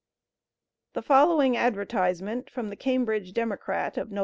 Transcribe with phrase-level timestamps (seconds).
[0.93, 4.19] The following advertisement from The Cambridge Democrat of Nov.